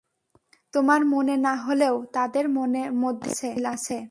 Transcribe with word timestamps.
তোমার 0.73 1.01
মনে 1.05 1.35
না 1.37 1.53
হলেও, 1.65 1.95
তাদের 2.13 2.45
মধ্যে 2.49 2.83
মিল 3.43 3.65
আছে। 3.65 3.97